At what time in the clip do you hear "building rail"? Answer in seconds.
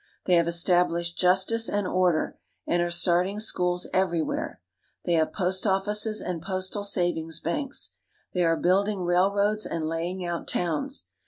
8.57-9.31